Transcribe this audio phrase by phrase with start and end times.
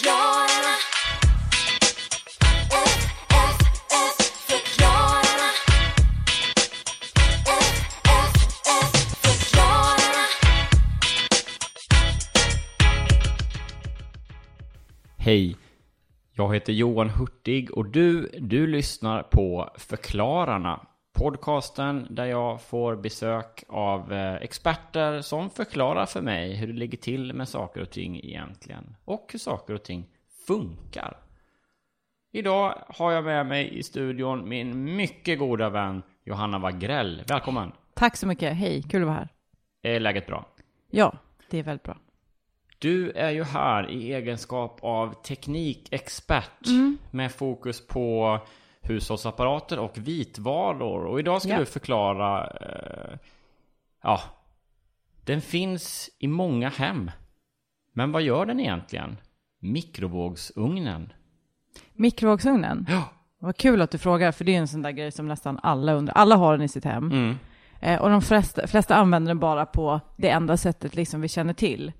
[0.00, 0.76] Förklararna.
[2.70, 3.58] F, F,
[3.90, 4.16] F,
[4.48, 5.50] förklararna.
[7.46, 8.34] F, F,
[8.66, 8.92] F,
[9.22, 10.26] förklararna.
[15.18, 15.56] Hej,
[16.32, 20.86] jag heter Johan Hurtig och du, du lyssnar på Förklararna.
[21.12, 26.98] Podcasten där jag får besök av eh, experter som förklarar för mig hur det ligger
[26.98, 28.96] till med saker och ting egentligen.
[29.04, 30.06] Och hur saker och ting
[30.46, 31.16] funkar.
[32.32, 37.22] Idag har jag med mig i studion min mycket goda vän Johanna Wagrell.
[37.28, 37.72] Välkommen!
[37.94, 38.56] Tack så mycket.
[38.56, 39.28] Hej, kul att vara här.
[39.82, 40.46] Är läget bra?
[40.90, 41.14] Ja,
[41.50, 41.96] det är väldigt bra.
[42.78, 46.66] Du är ju här i egenskap av teknikexpert
[47.10, 48.38] med fokus på
[48.80, 51.04] hushållsapparater och vitvaror.
[51.04, 51.58] Och idag ska Ja.
[51.58, 53.18] du förklara, eh,
[54.02, 54.20] ja,
[55.24, 57.10] den finns i många hem.
[57.92, 59.16] Men vad gör den egentligen?
[59.58, 61.12] Mikrovågsugnen.
[61.92, 62.86] Mikrovågsugnen.
[62.88, 63.04] Ja.
[63.38, 65.92] Vad kul att du frågar, för det är en sån där grej som nästan alla
[65.92, 66.14] undrar.
[66.14, 67.04] Alla har den i sitt hem.
[67.12, 67.36] Mm.
[67.80, 71.52] Eh, och de flesta, flesta använder den bara på det enda sättet liksom vi känner
[71.54, 71.92] till.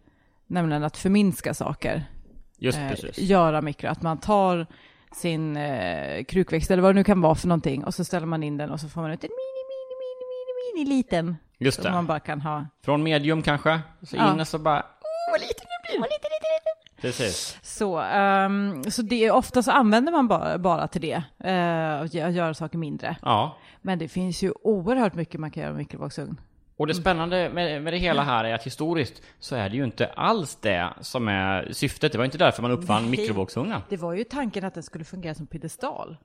[0.46, 2.04] Nämligen att förminska saker.
[2.58, 3.18] Just Eh, precis.
[3.18, 3.88] göra mikro.
[3.90, 4.66] Att man tar
[5.14, 8.42] sin eh, krukväxt eller vad det nu kan vara för någonting och så ställer man
[8.42, 10.24] in den och så får man ut en mini, mini, mini,
[10.84, 11.36] mini, mini liten.
[11.58, 12.08] Just Som man det.
[12.08, 12.66] bara kan ha.
[12.84, 14.32] Från medium kanske, så Ja.
[14.32, 14.78] in och så bara...
[14.80, 16.10] Oh, vad liten den blir!
[17.00, 17.58] Precis.
[17.62, 21.14] Så, ehm, så det, ofta så använder man bara, bara till det.
[21.16, 23.16] Uh, och gö- göra saker mindre.
[23.22, 23.56] Ja.
[23.82, 26.40] Men det finns ju oerhört mycket man kan göra med mikrovågsugn.
[26.80, 29.84] Och det spännande med, med det hela här är att historiskt så är det ju
[29.84, 32.12] inte alls det som är syftet.
[32.12, 33.10] Det var inte därför man uppfann Nej.
[33.10, 33.80] mikrovågsugnen.
[33.88, 36.16] Det var ju tanken att den skulle fungera som piedestal.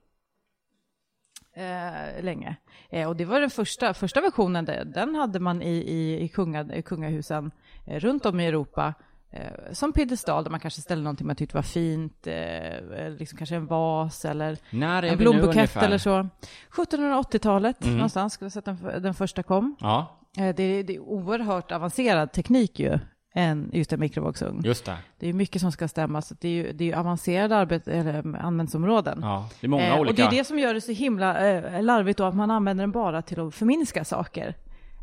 [1.52, 2.56] Eh, länge.
[2.90, 6.28] Eh, och det var den första, första versionen, där, den hade man i, i, i,
[6.28, 7.50] kunga, i kungahusen
[7.86, 8.94] eh, runt om i Europa.
[9.30, 13.56] Eh, som piedestal där man kanske ställde någonting man tyckte var fint, eh, liksom kanske
[13.56, 14.58] en vas eller
[15.04, 16.28] en blombukett eller så.
[16.76, 17.96] 1780-talet Mm.
[17.96, 19.76] någonstans skulle jag säga att den, den första kom.
[19.80, 22.98] Ja, Eh, det, är- det är oerhört avancerad teknik ju,
[23.34, 24.60] än just en mikrovågsugn.
[24.64, 24.96] just det.
[25.18, 27.92] Det är mycket som ska stämma, så det är ju, det är ju avancerade arbete,
[27.92, 29.18] eller användningsområden.
[29.22, 30.10] Ja, det är många Eh, olika.
[30.24, 32.82] Och det är det som gör det så himla eh, larvigt då, att man använder
[32.82, 34.54] den bara till att förminska saker.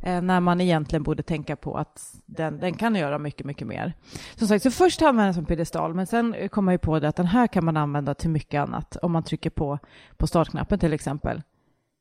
[0.04, 3.94] Eh, när man egentligen borde tänka på att den, den kan göra mycket, mycket mer.
[4.36, 7.00] Som sagt, så först använder den som piedestal, men sen eh, kom man ju på
[7.00, 8.98] det att den här kan man använda till mycket annat.
[9.02, 9.80] Om man trycker på,
[10.18, 11.42] på startknappen till exempel.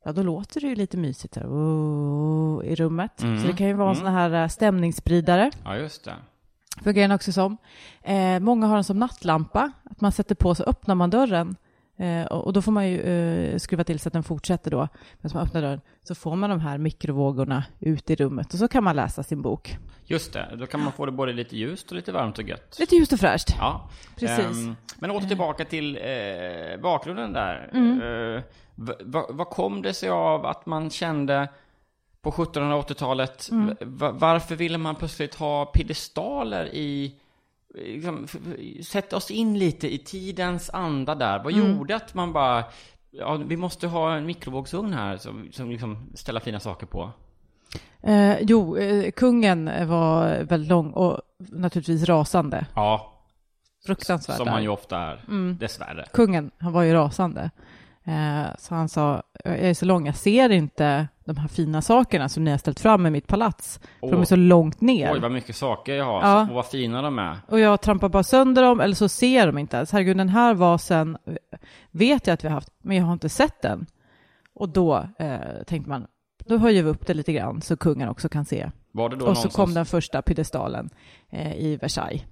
[0.05, 3.23] Ja, då låter det ju lite mysigt här, oh, i rummet.
[3.23, 4.07] Mm, Så det kan ju vara en mm.
[4.07, 5.51] sån här eh, stämningsspridare.
[5.65, 6.15] Ja, just det.
[6.85, 7.57] Fungerar den också som.
[8.03, 11.57] Eh, många har den som nattlampa, att man sätter på så öppnar man dörren.
[11.97, 14.89] Eh, och, då får man ju eh, skruva till så att den fortsätter då.
[15.21, 18.69] Som man öppnar dörren så får man de här mikrovågorna ut i rummet och så
[18.69, 19.77] kan man läsa sin bok.
[20.05, 22.77] Just det, då kan man få det både lite ljust och lite varmt och gött.
[22.79, 23.55] Lite ljust och fräscht.
[23.59, 24.39] Ja, Precis.
[24.39, 27.71] Ehm, men åter tillbaka till eh, bakgrunden där.
[27.73, 28.43] Mm.
[29.29, 31.49] Vad kom det sig av att man kände
[32.23, 33.77] på 1780-talet, Mm.
[34.19, 37.15] varför ville man plötsligt ha piedestaler i
[37.75, 38.27] Liksom,
[38.85, 41.39] sätta oss in lite i tidens anda där.
[41.45, 41.77] Vad Mm.
[41.77, 42.65] gjorde att man bara,
[43.11, 47.11] ja, vi måste ha en mikrovågsugn här som, som liksom ställa fina saker på?
[48.03, 52.67] Eh, jo, eh, kungen var väldigt lång och naturligtvis rasande.
[52.75, 53.13] Ja,
[53.87, 55.57] Fruktansvärt som han ju ofta är, Mm.
[55.61, 56.07] dessvärre.
[56.13, 57.51] Kungen, han var ju rasande.
[58.05, 62.29] Eh, så han sa, jag är så lång, jag ser inte de här fina sakerna
[62.29, 63.81] som ni har ställt fram i mitt palats.
[64.01, 65.13] För de är så långt ner.
[65.13, 66.23] Oj, vad mycket saker jag har.
[66.23, 66.43] Ja.
[66.49, 67.37] Och vad fina de är.
[67.49, 69.93] Och jag trampar bara sönder dem, eller så ser jag dem inte ens.
[69.93, 71.19] Herregud, den här vasen
[71.91, 73.87] vet jag att vi har haft, men jag har inte sett den.
[74.55, 76.07] Och då eh, tänkte man,
[76.45, 78.71] då höjer vi upp det lite grann så kungen också kan se.
[78.93, 79.55] Var det då Och så någonstans...
[79.55, 80.91] kom den första piedestalen
[81.31, 82.23] eh, i Versailles.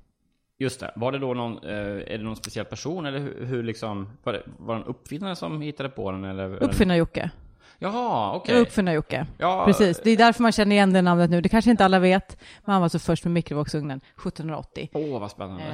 [0.62, 0.92] Just det.
[0.96, 1.70] Var det då någon, eh,
[2.14, 5.36] är det någon speciell person eller hur, hur liksom, var det, var det en uppfinnare
[5.36, 6.62] som hittade på den eller?
[6.62, 7.30] Uppfinnar-Jocke.
[7.78, 8.54] Jaha, okej.
[8.54, 9.26] var Uppfinnar-Jocke.
[9.38, 11.40] Ja, Precis, det är därför man känner igen det namnet nu.
[11.40, 14.90] Det kanske inte alla vet, men han var så först med mikrovågsugnen 1780-talet.
[15.12, 15.64] Åh, vad spännande.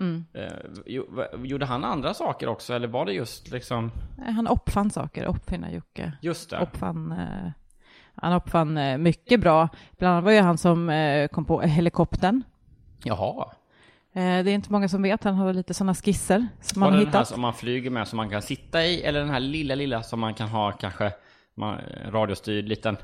[0.00, 0.24] Mm.
[0.34, 0.52] Eh,
[0.86, 3.90] jo, va- gjorde han andra saker också eller var det just liksom,
[4.26, 6.12] Eh, Han uppfann saker, Uppfinnar-Jocke.
[6.22, 6.58] just det?
[6.58, 7.50] uppfann, eh,
[8.14, 9.68] han uppfann eh, mycket bra.
[9.98, 12.42] Bland annat var ju han som eh, kom på helikoptern.
[13.04, 13.46] Jaha.
[14.16, 16.90] Eh, det är inte många som vet, han har lite sådana skisser som det har
[16.90, 17.28] den här hittat.
[17.28, 20.20] som man flyger med som man kan sitta i eller den här lilla, lilla som
[20.20, 21.12] man kan ha kanske,
[21.56, 21.78] man,
[22.08, 22.96] radiostyrd liten?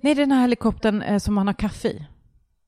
[0.00, 2.06] Nej, det är den här helikoptern eh, som man har kaffe i.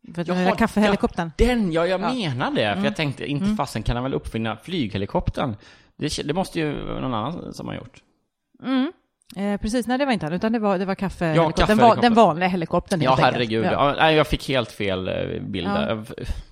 [0.03, 1.31] Du, den här kaffehelikoptern.
[1.37, 2.13] Ja, den, ja jag Ja.
[2.15, 2.57] menar det.
[2.67, 2.85] För Mm.
[2.85, 5.57] jag tänkte, inte fasen kan han väl uppfinna flyghelikoptern?
[5.97, 8.03] Det, det måste ju någon annan som har gjort.
[8.65, 8.93] Mm.
[9.37, 11.79] Eh, precis, nej det var inte han, utan det var, det var kaffe Ja, den,
[11.79, 13.65] va, den vanliga helikoptern Ja, herregud.
[13.65, 13.95] Ja.
[13.99, 14.11] Ja.
[14.13, 15.73] jag fick helt fel eh, bild Ja.
[15.73, 16.05] där.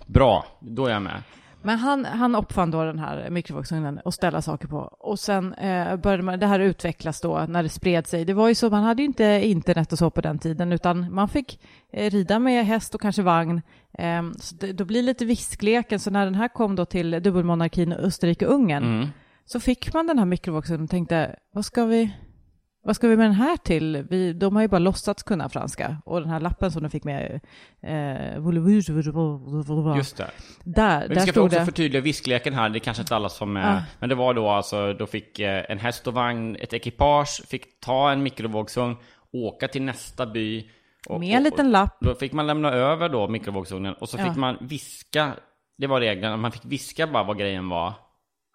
[0.06, 1.22] Bra, då är jag med.
[1.62, 4.78] Men han, han uppfann då den här mikrovågsugnen och ställa saker på.
[4.78, 8.24] Och sen eh, började man, det här utvecklas då när det spred sig.
[8.24, 11.14] Det var ju så, man hade ju inte internet och så på den tiden, utan
[11.14, 11.60] man fick
[11.92, 13.62] eh, rida med häst och kanske vagn.
[13.98, 17.10] Eh, så det, då blir det lite viskleken, så när den här kom då till
[17.22, 19.08] dubbelmonarkin Österrike-Ungern, Mm.
[19.44, 22.12] så fick man den här mikrovågsugnen och tänkte, vad ska vi,
[22.86, 24.06] vad ska vi med den här till?
[24.10, 25.96] Vi, de har ju bara låtsats kunna franska.
[26.04, 27.40] Och den här lappen som de fick med,
[27.82, 30.30] eh, Just det.
[30.64, 31.64] där, Men vi där ska stod också det.
[31.64, 33.56] förtydliga viskleken här, det är kanske inte alla som...
[33.56, 33.76] Ja.
[33.76, 37.42] Eh, men det var då alltså, då fick eh, en häst och vagn, ett ekipage,
[37.48, 38.96] fick ta en mikrovågsugn,
[39.32, 40.70] åka till nästa by.
[41.08, 41.96] och- Med en och- liten lapp.
[42.00, 44.24] Då fick man lämna över då mikrovågsugnen och så Ja.
[44.24, 45.32] fick man viska,
[45.78, 47.92] det var regeln, man fick viska bara vad grejen var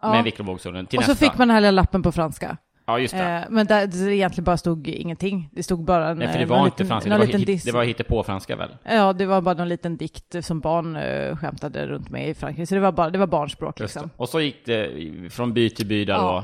[0.01, 0.11] Ja.
[0.11, 1.25] med mikrovågsugnen till Och så nästa.
[1.25, 2.57] fick man den här lilla lappen på franska.
[2.91, 3.23] Ja, just det.
[3.23, 5.49] Eh, men där det egentligen bara stod ingenting.
[5.51, 7.25] Det stod bara en, Nej, för det eh, var någon inte liten, franska, det var,
[7.25, 8.77] hit, det var hittepå-franska väl?
[8.83, 12.67] Ja, det var bara någon liten dikt som barn eh, skämtade runt med i Frankrike.
[12.67, 14.09] Så det var, bara, det var barnspråk Just liksom.
[14.17, 14.23] det.
[14.23, 14.89] Och så gick det
[15.29, 16.43] från by till by där Ja.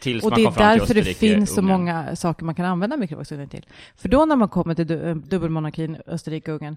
[0.00, 1.78] Tills Och man det kom är fram till därför det finns så Ungern.
[1.78, 3.66] många saker man kan använda mikrovågsugnen till.
[3.96, 6.76] För då när man kommer till du- eh, dubbelmonarkin Österrike-Ungern,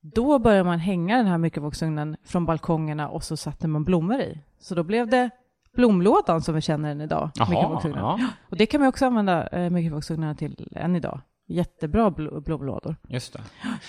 [0.00, 4.38] då börjar man hänga den här mikrovågsugnen från balkongerna och så satte man blommor i.
[4.60, 5.30] Så då blev det
[5.76, 7.98] blomlådan som vi känner den idag, mikrovågsugnen.
[8.04, 11.20] ja, Och det kan man också använda eh, mikrovågsugnarna till än idag.
[11.50, 12.96] Jättebra bl- blomlådor.
[13.08, 13.40] just det.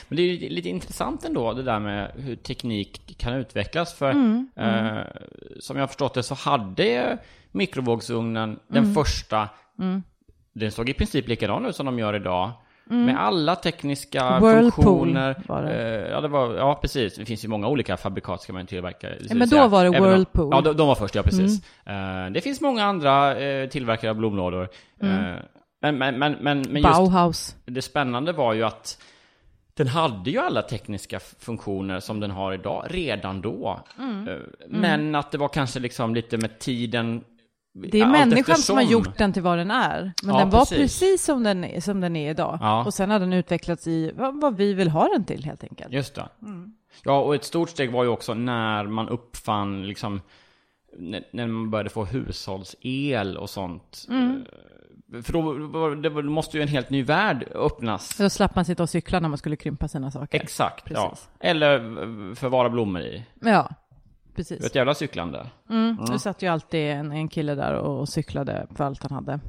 [0.07, 3.93] Men det är lite intressant ändå det där med hur teknik kan utvecklas.
[3.93, 5.03] För Mm, eh,
[5.59, 7.17] som jag har förstått det så hade
[7.51, 8.59] mikrovågsugnen Mm.
[8.67, 9.49] den första,
[10.53, 12.51] den såg i princip likadan ut som de gör idag.
[12.91, 14.41] Med alla tekniska Mm.
[14.43, 15.35] Whirlpool funktioner.
[15.47, 15.71] var det.
[16.05, 17.15] Eh, ja, det var, ja, precis.
[17.15, 19.07] Det finns ju många olika fabrikat ska man tillverka.
[19.19, 19.67] så men då säga.
[19.67, 20.45] var det Även om- Whirlpool.
[20.45, 20.55] Mm.
[20.55, 21.61] Ja, de, de var först, ja precis.
[21.85, 24.67] Eh, det finns många andra eh, tillverkare av blomlådor.
[25.01, 25.33] Mm.
[25.33, 25.39] Eh,
[25.81, 27.55] men, men, men, men, men just Bauhaus.
[27.65, 29.01] det spännande var ju att
[29.73, 33.79] den hade ju alla tekniska funktioner som den har idag redan då.
[33.99, 34.27] Mm.
[34.27, 34.35] Eh,
[34.67, 37.23] Men att det var kanske liksom lite med tiden
[37.73, 40.13] Det är människan som har gjort den till vad den är.
[40.23, 40.77] Men Ja, den var precis.
[40.77, 42.57] precis, som, den, som den är idag.
[42.61, 42.85] Ja.
[42.85, 45.93] Och sen har den utvecklats i vad, vad vi vill ha den till helt enkelt.
[45.93, 46.29] Just det.
[46.41, 46.73] Mm.
[47.03, 50.21] Ja, och ett stort steg var ju också när man uppfann liksom
[50.97, 54.05] när, när man började få hushållsel och sånt.
[54.09, 54.45] Mm.
[55.13, 58.17] Eh, För då, då måste ju en helt ny värld öppnas.
[58.17, 60.41] Då slapp man sitta och cykla när man skulle krympa sina saker.
[60.41, 61.09] Exakt, ja.
[61.09, 61.29] Precis.
[61.39, 63.25] Eller eh, förvara blommor i.
[63.41, 63.69] ja,
[64.39, 64.69] Det var precis.
[64.71, 65.47] ett jävla cyklande.
[65.69, 65.97] Mm.
[66.05, 69.39] Det satt ju alltid en, en kille där och cyklade för allt han hade.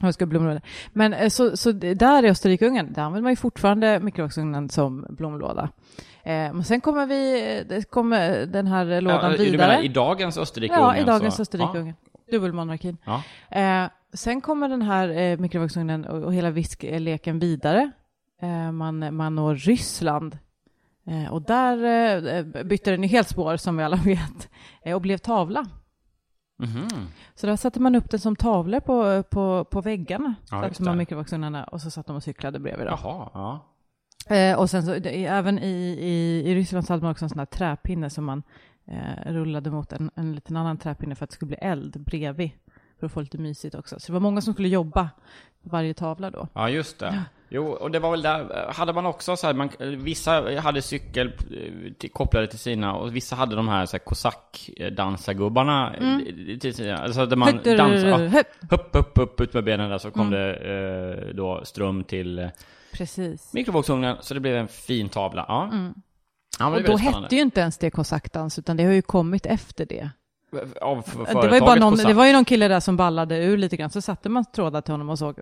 [0.00, 0.60] Jag ska blomlåda.
[0.92, 5.68] Men eh, så, så där i Österrike-Ungern, där använder man ju fortfarande mikrovågsugnen som blomlåda.
[6.22, 9.68] Eh, men sen kommer vi, eh, kommer den här lådan Ja, Du vidare.
[9.68, 10.74] menar i dagens Österrike?
[10.74, 11.94] Ja, i dagens så- Österrike-Ungern.
[12.30, 12.96] Dubbelmonarkin.
[13.04, 13.22] Ja.
[13.60, 17.90] Eh, sen kommer den här eh, mikrovågsugnen och, och hela viskleken vidare.
[18.42, 20.38] Eh, man, man når Ryssland.
[21.10, 21.84] Eh, och där
[22.34, 24.48] eh, bytte den ju helt spår, som vi alla vet,
[24.82, 25.66] eh, och blev tavla.
[26.58, 26.88] Mhm.
[27.34, 30.34] Så där satte man upp den som tavlor på, på, på väggarna.
[30.50, 32.86] Ja, satte man mikrovågsugnarna och så satt de och cyklade bredvid.
[32.86, 32.98] Då.
[33.02, 33.66] Jaha, ja.
[34.36, 37.28] Eh, och sen så, det, även i, i, i Ryssland så hade man också en
[37.28, 38.42] sån här träpinne som man
[38.86, 42.50] eh, rullade mot en, en liten annan träpinne för att det skulle bli eld bredvid.
[43.00, 44.00] För att få lite mysigt också.
[44.00, 45.10] Så det var många som skulle jobba
[45.62, 46.48] på varje tavla då.
[46.52, 47.22] Ja, just det.
[47.52, 51.26] Jo, och det var väl där, hade man också så här, man, vissa hade cykel
[51.26, 56.74] eh, till, kopplade till sina, och vissa hade de här, så här kosack-dansargubbarna eh, till
[56.74, 60.30] sina, alltså där man dansar, ja, upp, upp, upp, ut med benen där så kom
[60.30, 62.48] det eh, då ström till eh,
[62.92, 63.52] Precis.
[63.52, 65.44] mikrovågsugnen, så det blev en fin tavla.
[65.48, 65.70] Ja,
[66.58, 68.92] ja men det är Och då hette ju inte ens det kosackdans, utan det har
[68.92, 70.10] ju kommit efter det.
[70.80, 73.56] Av Det var, ju bara någon, det var ju någon kille där som ballade ur
[73.58, 75.38] lite grann, så satte man trådar till honom och såg,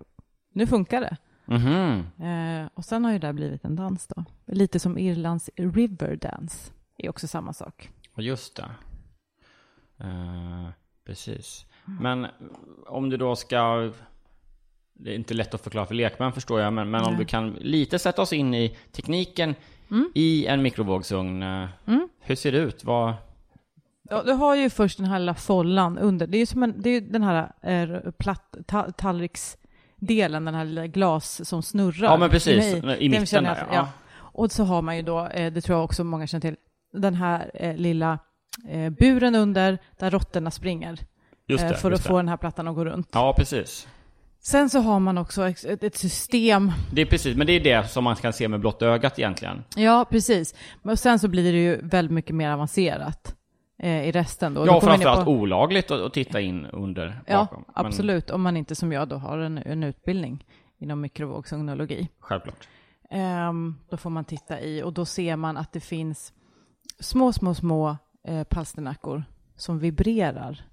[0.52, 1.16] nu funkar det.
[1.44, 2.06] Mhm.
[2.20, 4.24] Eh, och sen har ju det blivit en dans då.
[4.46, 6.70] Lite som Irlands Riverdance.
[6.98, 7.90] är också samma sak.
[8.16, 8.70] Just det.
[10.00, 10.68] Eh,
[11.06, 11.66] precis.
[12.00, 12.26] Men
[12.86, 13.90] om du då ska...
[15.00, 17.50] Det är inte lätt att förklara för lekmän förstår jag, men, men om du kan
[17.50, 19.54] lite sätta oss in i tekniken
[20.14, 21.42] i en mikrovågsugn.
[21.42, 21.66] eh,
[22.20, 22.84] Hur ser det ut?
[22.84, 23.14] Vad...
[24.10, 26.26] Ja, du har ju först den här lilla follan under.
[26.26, 30.64] Det är ju som en, det är den här eh, platt, ta, tallriksdelen, den här
[30.64, 32.08] lilla glas som snurrar.
[32.08, 32.74] Ja, men precis.
[32.98, 33.88] I mitten där, att- ja.
[34.16, 36.56] Och så har man ju då, eh, det tror jag också många känner till,
[36.92, 38.18] den här eh, lilla
[38.68, 40.98] eh, buren under där råttorna springer.
[41.46, 41.74] Just det.
[41.76, 42.08] för att det.
[42.08, 43.08] få den här plattan att gå runt.
[43.12, 43.88] Ja, precis.
[44.40, 47.88] Sen så har man också ett, ett system Det är precis, men det är det
[47.88, 49.64] som man kan se med blott ögat egentligen.
[49.76, 50.54] Ja, precis.
[50.82, 53.34] Men sen så blir det ju väldigt mycket mer avancerat
[53.82, 54.66] i resten då.
[54.66, 57.64] Ja, Då framförallt på- olagligt att, att titta in under Ja, bakom.
[57.76, 58.30] Men absolut.
[58.30, 60.44] Om man inte som jag då har en, en utbildning
[60.78, 62.08] inom mikrovågsugnologi.
[62.18, 62.68] Självklart.
[63.10, 66.32] Ehm, då får man titta i och då ser man att det finns
[67.00, 69.24] små, små, små eh, palsternackor
[69.56, 70.64] som vibrerar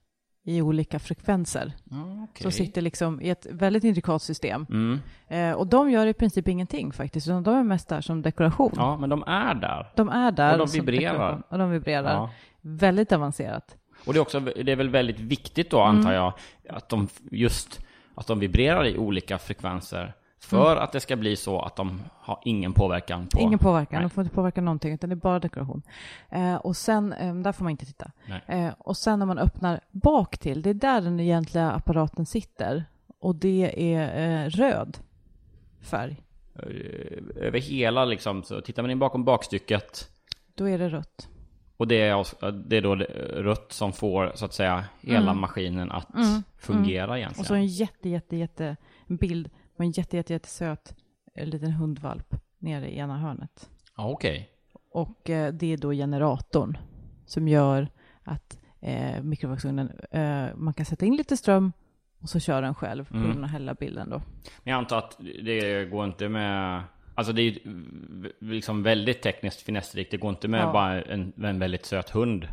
[0.48, 1.74] i olika frekvenser.
[1.84, 2.42] Ja, okej.
[2.42, 4.66] Som sitter liksom i ett väldigt intrikat system.
[4.70, 5.00] Mm.
[5.28, 8.72] Eh, och de gör i princip ingenting faktiskt, utan de är mest där som dekoration.
[8.75, 9.92] Ja, men de är där.
[9.96, 10.52] De är där.
[10.52, 11.44] Och de vibrerar.
[11.50, 12.14] Och de vibrerar.
[12.14, 12.30] Ja.
[12.62, 13.78] Väldigt avancerat.
[14.06, 16.14] Och det är också, det är väl väldigt viktigt då antar Mm.
[16.24, 16.34] jag,
[16.70, 17.86] att de just,
[18.16, 20.14] att de vibrerar i olika frekvenser.
[20.46, 23.38] För att det ska bli så att de har ingen påverkan på...
[23.38, 23.48] Mm.
[23.48, 24.10] Ingen påverkan, Nej.
[24.10, 25.82] de får inte påverka någonting, utan det är bara dekoration.
[26.30, 28.12] Eh, och sen, eh, där får man inte titta.
[28.48, 32.86] Eh, och sen när man öppnar bak till, det är där den egentliga apparaten sitter.
[33.20, 34.98] Och det är eh, röd
[35.82, 36.22] färg.
[36.56, 40.10] Eh, Över hela liksom, så tittar man in bakom bakstycket
[40.56, 41.30] Då är det rött.
[41.78, 42.96] och det är, det är då
[43.44, 46.08] rött som får så att säga hela maskinen att
[46.58, 47.34] fungera egentligen.
[47.34, 47.40] Mm.
[47.40, 48.75] Och så en jätte, jätte, jätte
[49.08, 50.96] bild på en jätte, jätte, jätte söt
[51.36, 53.70] eh, liten hundvalp nere i ena hörnet.
[53.98, 54.50] Ja, okej.
[54.91, 56.77] Och eh, det är då generatorn
[57.25, 57.88] som gör
[58.24, 61.72] att eh, mikrovågsugnen, eh, man kan sätta in lite ström
[62.20, 64.17] och så kör den själv på grund av hela bilden då.
[64.63, 66.84] Men jag antar att det går inte med...
[67.17, 67.58] Alltså det är
[68.44, 70.12] liksom väldigt tekniskt finessrikt.
[70.12, 70.74] Det går inte med Ja.
[70.74, 72.48] bara en, en väldigt söt hund.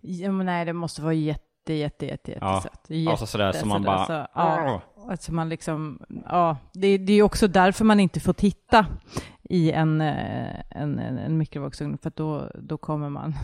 [0.00, 2.54] Ja, men nej, det måste vara jätte, jätte, jätte, Ja.
[2.54, 3.08] jättesött.
[3.08, 4.24] Alltså sådär som man Jättesöt, bara...
[4.24, 8.86] alltså, ja, alltså man liksom, ja, det, det är också därför man inte får titta
[9.42, 13.34] i en, eh, en, en, en mikrovågsugn, för då, då kommer man,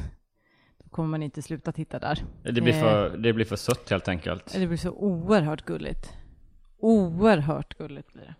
[0.84, 2.24] då kommer man inte sluta titta där.
[2.42, 4.52] Det blir, Eh, för, det blir för sött helt enkelt.
[4.52, 6.12] Det blir så oerhört gulligt.
[6.78, 8.34] Oerhört gulligt blir det.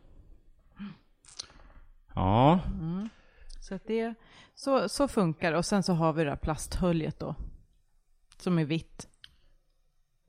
[2.15, 2.61] Ja.
[3.61, 4.15] Så att det,
[4.55, 5.59] så, så funkar det.
[5.59, 7.35] Och sen så har vi det här plasthöljet då,
[8.37, 9.09] som är vitt.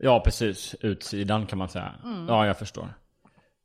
[0.01, 0.75] Ja, precis.
[0.81, 1.93] Utsidan kan man säga.
[2.03, 2.27] Mm.
[2.27, 2.93] Ja, jag förstår.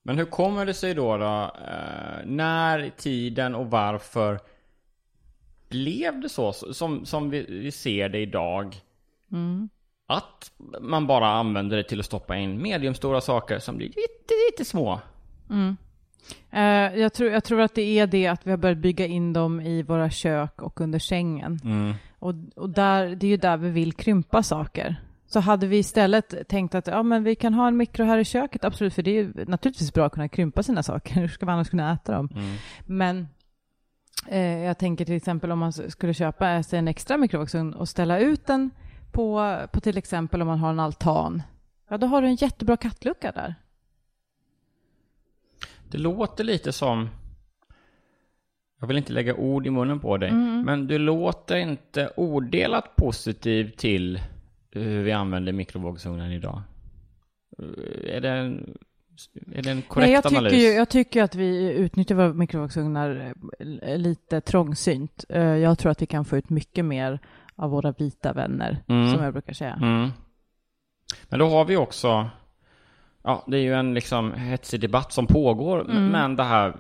[0.02, 4.40] Men hur kommer det sig då, då eh, när i tiden och varför
[5.68, 8.76] blev det så, som, som vi, vi ser det idag?
[9.32, 9.68] Mm.
[10.06, 14.64] Att man bara använder det till att stoppa in mediumstora saker som blir lite, lite
[14.64, 15.00] små.
[16.50, 19.32] Eh, jag, tror, jag tror att det är det att vi har börjat bygga in
[19.32, 21.60] dem i våra kök och under sängen.
[21.64, 21.94] Mm.
[22.18, 24.96] Och, och där, det är ju där vi vill krympa saker.
[25.34, 28.24] Så hade vi istället tänkt att ja, men vi kan ha en mikro här i
[28.24, 31.14] köket, absolut, för det är ju naturligtvis bra att kunna krympa sina saker.
[31.20, 32.28] Hur ska man annars kunna äta dem?
[32.34, 32.56] Mm.
[32.86, 33.28] Men
[34.28, 38.18] eh, jag tänker till exempel om man skulle köpa sig en extra mikrovågsugn och ställa
[38.18, 38.70] ut den
[39.12, 41.42] på, på till exempel om man har en altan.
[41.88, 43.54] Ja, då har du en jättebra kattlucka där.
[45.90, 47.08] Det låter lite som...
[48.80, 50.62] Jag vill inte lägga ord i munnen på dig, Mm.
[50.62, 54.20] men du låter inte odelat positiv till
[54.81, 56.62] hur vi använder mikrovågsugnen idag.
[57.59, 58.76] Eh, Är det en,
[59.54, 60.52] är det en korrekt Nej, jag, tycker analys?
[60.62, 63.35] ju, jag tycker att vi utnyttjar våra mikrovågsugnar
[63.83, 65.25] eh, lite trångsynt.
[65.28, 67.19] Eh, Jag tror att vi kan få ut mycket mer
[67.57, 69.12] av våra vita vänner, Mm.
[69.14, 69.78] som jag brukar säga.
[69.83, 70.11] Mm.
[71.28, 72.28] Men då har vi också,
[73.23, 76.07] ja det är ju en liksom hetsig debatt som pågår, Mm.
[76.09, 76.76] men det här,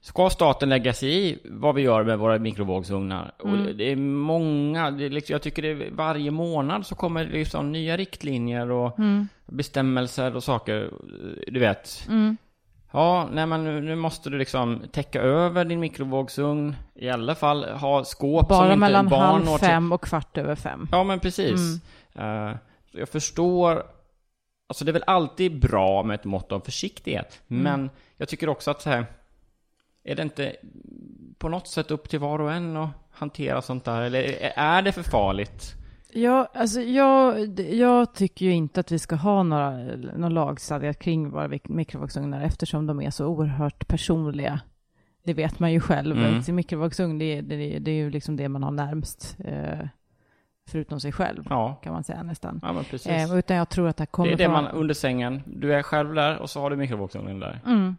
[0.00, 3.32] ska staten lägga sig i vad vi gör med våra mikrovågsugnar?
[3.38, 3.64] Och Mm.
[3.66, 7.24] det- det är många, det är liksom, jag tycker det är varje månad så kommer
[7.24, 9.28] det liksom nya riktlinjer och Mm.
[9.46, 10.90] bestämmelser och saker,
[11.46, 12.06] du vet.
[12.08, 12.36] Mm.
[12.92, 17.64] Ja, nej men nu, nu måste du liksom täcka över din mikrovågsugn, i alla fall
[17.64, 19.66] ha skåp som Bara inte mellan barn halv når till.
[19.68, 20.88] fem och kvart över fem.
[20.92, 21.60] Ja, men precis.
[22.92, 23.82] Så jag förstår.
[24.68, 27.40] Alltså det är väl alltid bra med ett mått av försiktighet.
[27.46, 29.06] Men jag tycker också att så här,
[30.10, 30.56] är det inte
[31.38, 34.02] på något sätt upp till var och en att hantera sånt där?
[34.02, 34.22] Eller
[34.56, 35.74] är- det för farligt?
[36.12, 41.30] Ja, alltså jag, jag tycker ju inte att vi ska ha några, några lagstadgat kring
[41.30, 44.60] våra mik- mikrovågsugnar eftersom de är så oerhört personliga.
[45.24, 46.16] Det vet man ju själv.
[46.18, 46.42] Mm.
[46.42, 49.78] Sin mikrovågsugn, det, är- det, det är ju liksom det man har närmst, eh,
[50.68, 52.60] förutom sig själv, Ja, kan man säga nästan.
[52.62, 53.12] ja men precis.
[53.12, 54.52] Eh, utan jag tror att det kommer det är det från...
[54.52, 55.42] man under sängen.
[55.46, 57.60] Du är själv där och så har du mikrovågsugnen där.
[57.66, 57.96] Mm.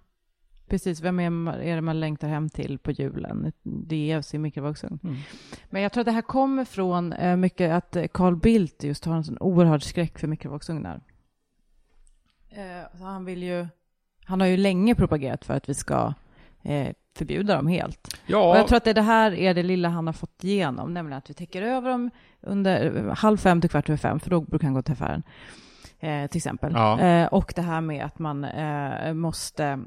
[0.70, 3.52] Precis, vem är, är det man längtar hem till på julen?
[3.64, 5.00] Det är sin mikrovågsugn.
[5.04, 5.16] Mm.
[5.70, 9.06] Men jag tror att det här kommer från eh, mycket att eh, Carl Bildt just
[9.06, 11.02] har en sån oerhörd skräck för mikrovågsugnar.
[12.50, 13.68] Eh, så han vill ju,
[14.26, 16.14] han har ju länge propagerat för att vi ska
[17.16, 18.18] förbjuda dem helt.
[18.26, 20.94] Ja, Och jag tror att det, det här är det lilla han har fått igenom,
[20.94, 22.10] nämligen att vi täcker över dem
[22.42, 25.24] under halv fem till kvart över fem, för då brukar han gå till affären.
[26.00, 26.74] Eh, till exempel.
[26.76, 27.00] Ja.
[27.00, 29.80] Eh, och det här med att man eh, måste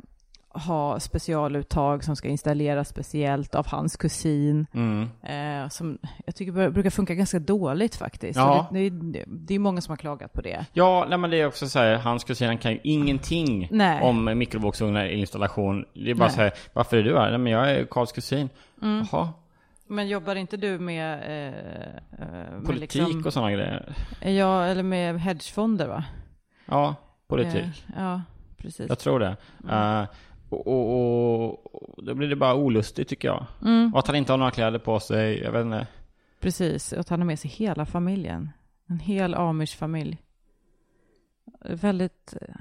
[0.54, 4.66] ha specialuttag som ska installeras speciellt av hans kusin.
[4.74, 5.08] mm.
[5.22, 8.36] Eh, som jag tycker brukar funka ganska dåligt faktiskt.
[8.36, 8.66] Ja.
[8.72, 10.66] Det, det, det är många som har klagat på det.
[10.72, 14.02] ja nej, men det är också så här, hans kusin han kan ju ingenting Nej.
[14.02, 15.84] om mikrovågsugnar installation.
[15.94, 16.34] Det är bara Nej.
[16.34, 17.30] så här, varför är du här?
[17.30, 18.48] Nej, men jag är Karls kusin.
[18.82, 19.06] Mm.
[19.12, 19.28] Jaha.
[19.86, 21.14] Men jobbar inte du med...
[21.14, 21.54] Eh,
[22.18, 23.94] eh, med Politik liksom, och sådana grejer.
[24.20, 26.04] Ja, eller med hedgefonder va?
[26.66, 26.94] Ja,
[27.28, 27.84] politik.
[27.96, 28.22] Eh, ja,
[28.56, 28.86] precis.
[28.88, 29.36] Jag tror det.
[29.70, 30.06] Eh, och,
[30.52, 33.46] och, och, och då blir det bara olustigt tycker jag.
[33.62, 35.86] Mm, Och att han inte har några kläder på sig, jag vet inte.
[36.40, 38.50] precis, och han har med sig hela familjen.
[38.88, 40.18] En hel amish-familj.
[41.64, 42.34] Väldigt...
[42.40, 42.54] eh,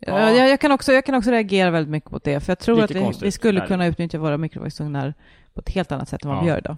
[0.00, 0.20] Ja.
[0.20, 0.30] Ja.
[0.30, 2.76] Jag, jag, kan också, jag kan också reagera väldigt mycket mot det, för jag tror
[2.80, 5.14] Lite att vi, vi skulle kunna utnyttja våra mikrovågsugnar
[5.54, 6.42] på ett helt annat sätt än vad Ja.
[6.42, 6.76] vi gör idag.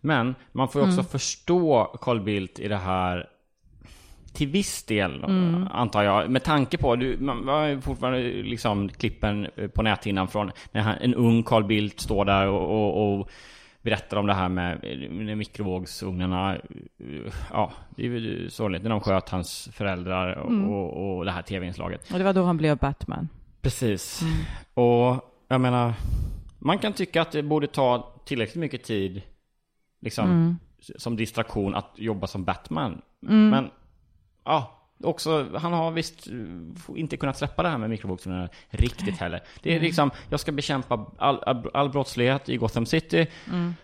[0.00, 1.04] Men man får ju också Mm.
[1.10, 3.28] förstå Carl Bildt i det här
[4.32, 5.68] till viss del, Mm.
[5.70, 6.30] antar jag.
[6.30, 11.14] Med tanke på, du, man har fortfarande liksom klippen på näthinnan från när han, en
[11.14, 13.30] ung Carl Bildt står där och, och, och
[13.82, 16.56] berättar om det här med, med mikrovågsugnarna.
[17.52, 20.68] Ja, det är ju sorgligt när de sköt hans föräldrar och, Mm.
[20.70, 22.12] och, och det här tv-inslaget.
[22.12, 23.28] Och det var då han blev Batman.
[23.62, 24.22] Precis.
[24.74, 25.92] Och jag menar,
[26.58, 29.22] man kan tycka att det borde ta tillräckligt mycket tid
[30.00, 30.56] liksom, Mm.
[30.98, 33.02] som distraktion att jobba som Batman.
[33.28, 33.48] Mm.
[33.50, 33.70] Men,
[34.44, 36.34] ja, också, han har visst eh,
[36.96, 39.42] inte kunnat släppa det här med mikrovågsugnar riktigt heller.
[39.62, 43.26] Det är liksom, jag ska bekämpa all, all, brottslighet i Gotham City.
[43.48, 43.74] Mm.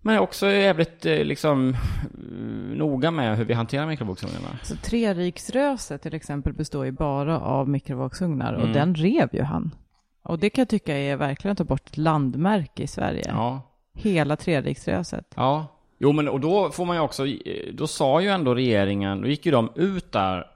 [0.00, 4.58] Men jag är också jävligt eh, liksom eh, noga med hur vi hanterar mikrovågsugnarna.
[4.62, 8.72] Så Treriksröset till exempel består ju bara av mikrovågsugnar och Mm.
[8.72, 9.74] den rev ju han.
[10.22, 13.24] Och det kan jag tycka är verkligen att ta bort ett landmärke i Sverige.
[13.28, 13.62] Ja.
[13.94, 15.32] Hela Treriksröset.
[15.36, 15.66] Ja.
[15.98, 17.26] Jo men och då får man ju också,
[17.72, 20.46] då sa ju ändå regeringen, då gick ju de ut där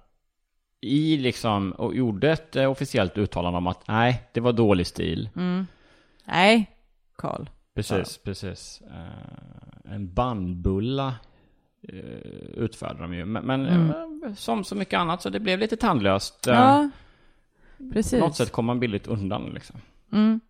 [0.80, 5.28] i liksom, och gjorde ett eh, officiellt uttalande om att nej, det var dålig stil.
[5.36, 5.66] Mm.
[6.24, 6.70] Nej,
[7.16, 7.46] Karl.
[7.74, 8.82] Precis, precis.
[8.90, 11.14] Eh, en bannbulla
[11.92, 11.98] uh,
[12.56, 13.24] utfärdade de ju.
[13.24, 14.22] Men, men Mm.
[14.26, 16.46] eh, som så mycket annat så det blev lite tandlöst.
[16.46, 16.90] Eh, Ja,
[17.78, 18.20] På precis.
[18.20, 19.76] något sätt kom man billigt undan liksom.
[20.12, 20.40] Mm.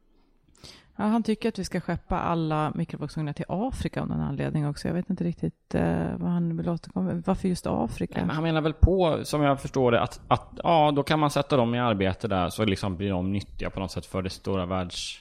[0.96, 4.88] Ja, han tycker att vi ska skeppa alla mikrovågsugnar till Afrika av någon anledning också.
[4.88, 8.14] Jag vet inte riktigt eh, vad han vill återkomma Varför just Afrika?
[8.16, 11.20] Nej, men han menar väl på, som jag förstår det, att, att ja, då kan
[11.20, 14.22] man sätta dem i arbete där så liksom blir de nyttiga på något sätt för
[14.22, 15.18] det stora världs...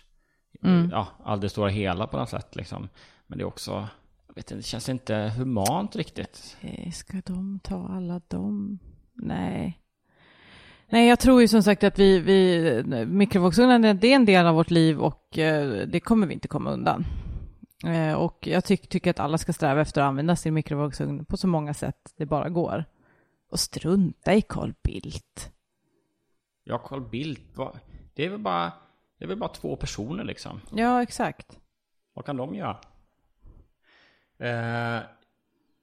[0.64, 0.90] Mm.
[0.92, 2.90] Ja, all det stora hela på något sätt liksom.
[3.28, 3.72] Men det är också,
[4.28, 6.58] jag vet inte, det känns inte humant riktigt.
[6.62, 8.80] Eh, Ska de ta alla dem?
[9.14, 9.81] Nej.
[10.92, 14.56] Nej, jag tror ju som sagt att vi, vi mikrovågsugnen, det är en del av
[14.56, 17.06] vårt liv och eh, det kommer vi inte komma undan.
[17.86, 21.38] Eh, och jag tyck, tycker att alla ska sträva efter att använda sin mikrovågsugn på
[21.38, 22.86] så många sätt det bara går.
[23.50, 25.52] Och strunta i Carl Bildt.
[26.64, 27.58] Ja, Carl Bildt,
[28.14, 28.72] det är väl bara,
[29.18, 30.62] det är väl bara två personer liksom.
[30.72, 31.60] Ja, exakt.
[32.14, 32.78] Vad kan de göra?
[34.38, 35.04] Eh,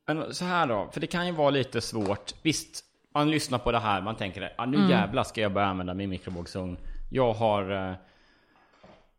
[0.06, 2.34] men så här då, för det kan ju vara lite svårt.
[2.42, 2.84] Visst,
[3.18, 6.10] man lyssnar på det här, man tänker ah, nu jävlar ska jag börja använda min
[6.10, 6.76] mikrovågsugn.
[7.10, 7.90] Jag har...
[7.90, 7.94] Eh,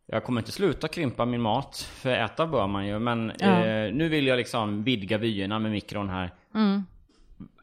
[0.06, 3.00] jag kommer inte sluta krympa min mat, för äta bör man ju.
[3.00, 3.66] Men Ja.
[3.66, 6.32] eh, nu vill jag liksom vidga vyerna med mikron här.
[6.56, 6.86] Mm.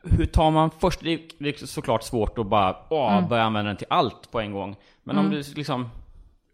[0.03, 1.01] Hur tar man först?
[1.01, 4.77] Det är, såklart svårt att bara åh, börja använda den till allt på en gång.
[5.03, 5.89] Men om du liksom...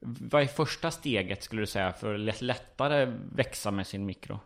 [0.01, 4.41] Vad är första steget skulle du säga för att lätt, lättare växa med sin mikro?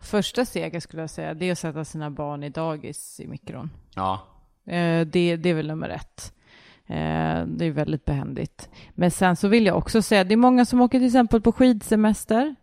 [0.00, 3.70] Första steget skulle jag säga, det är att sätta sina barn i dagis i mikron.
[3.94, 4.20] Ja,
[5.06, 6.32] det, det är väl nummer ett.
[6.88, 8.68] Eh, det är väldigt behändigt.
[8.94, 11.52] Men sen så vill jag också säga, det är många som åker till exempel på
[11.52, 12.54] skidsemester.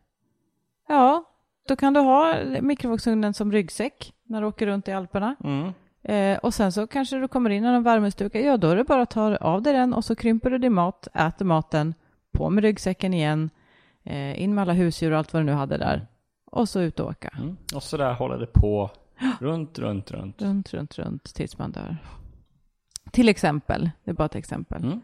[0.87, 1.23] Ja,
[1.67, 5.35] då kan du ha mikrovågsugnen som ryggsäck när du åker runt i Alperna.
[5.43, 5.73] Mm.
[6.03, 8.41] Eh, och sen så kanske du kommer in i en värmestuga.
[8.41, 10.73] Ja, då är det bara att ta av dig den och så krymper du din
[10.73, 11.93] mat, äter maten,
[12.31, 13.49] på med ryggsäcken igen,
[14.03, 16.07] eh, in med alla husdjur och allt vad du nu hade där.
[16.51, 17.33] Och så ut och åka.
[17.37, 17.57] Mm.
[17.75, 18.91] Och så där håller det på
[19.39, 20.41] runt, runt, runt.
[20.41, 21.97] Runt, runt, runt tills man dör.
[23.11, 24.83] Till exempel, det är bara ett exempel.
[24.83, 25.01] Mm.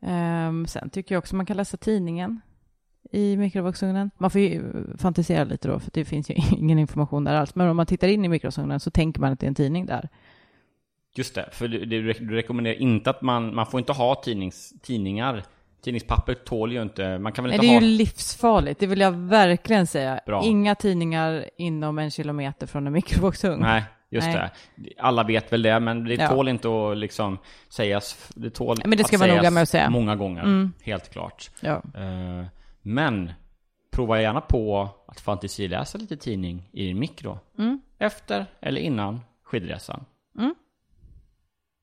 [0.00, 2.40] Ehm, sen tycker jag också man kan läsa tidningen
[3.12, 4.10] i mikrovågsugnen.
[4.18, 4.62] Man får ju
[4.98, 7.54] fantisera lite då, för det finns ju ingen information där alls.
[7.54, 9.86] Men om man tittar in i mikrovågsugnen så tänker man att det är en tidning
[9.86, 10.08] där.
[11.16, 14.74] Just det, för du, du, du rekommenderar inte att man, man får inte ha tidnings,
[14.82, 15.44] tidningar.
[15.84, 17.86] Tidningspapper tål ju inte, man kan väl Nej, inte det är ha...
[17.86, 20.20] ju livsfarligt, det vill jag verkligen säga.
[20.26, 20.44] Bra.
[20.44, 23.60] Inga tidningar inom en kilometer från en mikrovågsugn.
[23.60, 24.50] Nej, just Nej.
[24.76, 24.90] det.
[24.98, 26.28] Alla vet väl det, men det Ja.
[26.28, 28.30] tål inte att liksom sägas.
[28.34, 29.90] Det tål Men det ska att vara noga sägas med att säga.
[29.90, 30.72] många gånger, Mm.
[30.82, 31.50] helt klart.
[31.60, 31.82] Ja.
[31.94, 32.44] Eh,
[32.82, 33.32] men
[33.92, 37.38] prova gärna på att fantasiläsa lite tidning i din mikro.
[37.58, 37.80] Mm.
[37.98, 40.04] Efter eller innan skidresan.
[40.38, 40.54] Mm.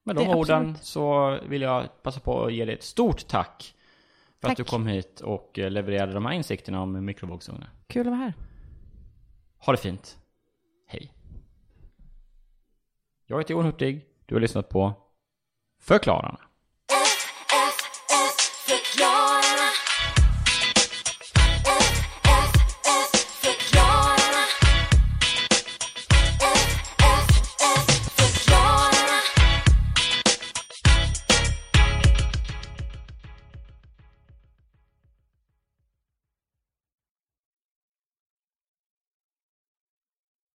[0.06, 0.84] Med de orden absolut.
[0.84, 3.74] så vill jag passa på att ge dig ett stort tack
[4.42, 4.60] för Tack.
[4.60, 7.70] att du kom hit och eh, levererade de här insikterna om mikrovågsugnar.
[7.88, 8.34] Kul att vara här.
[9.58, 10.20] Ha det fint.
[10.88, 11.14] Hej.
[13.26, 14.06] Jag heter Johan Hurtig.
[14.26, 14.94] Du har lyssnat på
[15.80, 16.40] Förklararna.